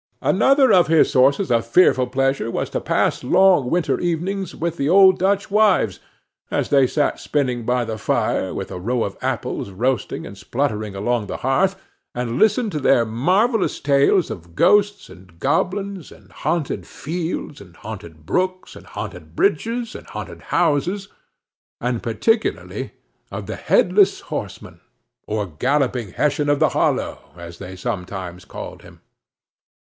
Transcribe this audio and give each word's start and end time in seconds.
Another 0.23 0.73
of 0.73 0.87
his 0.87 1.11
sources 1.11 1.51
of 1.51 1.63
fearful 1.63 2.07
pleasure 2.07 2.49
was 2.49 2.71
to 2.71 2.81
pass 2.81 3.23
long 3.23 3.69
winter 3.69 3.99
evenings 3.99 4.55
with 4.55 4.77
the 4.77 4.89
old 4.89 5.19
Dutch 5.19 5.51
wives, 5.51 5.99
as 6.49 6.69
they 6.71 6.87
sat 6.87 7.19
spinning 7.19 7.67
by 7.67 7.85
the 7.85 7.99
fire, 7.99 8.51
with 8.51 8.71
a 8.71 8.79
row 8.79 9.03
of 9.03 9.15
apples 9.21 9.69
roasting 9.69 10.25
and 10.25 10.35
spluttering 10.39 10.95
along 10.95 11.27
the 11.27 11.37
hearth, 11.45 11.79
and 12.15 12.39
listen 12.39 12.71
to 12.71 12.79
their 12.79 13.05
marvellous 13.05 13.79
tales 13.79 14.31
of 14.31 14.55
ghosts 14.55 15.07
and 15.07 15.37
goblins, 15.39 16.11
and 16.11 16.31
haunted 16.31 16.87
fields, 16.87 17.61
and 17.61 17.75
haunted 17.77 18.25
brooks, 18.25 18.75
and 18.75 18.87
haunted 18.87 19.35
bridges, 19.35 19.93
and 19.93 20.07
haunted 20.07 20.41
houses, 20.49 21.09
and 21.79 22.01
particularly 22.01 22.91
of 23.29 23.45
the 23.45 23.55
headless 23.55 24.19
horseman, 24.21 24.81
or 25.27 25.45
Galloping 25.45 26.13
Hessian 26.13 26.49
of 26.49 26.57
the 26.57 26.69
Hollow, 26.69 27.19
as 27.37 27.59
they 27.59 27.75
sometimes 27.75 28.45
called 28.45 28.81
him. 28.81 29.01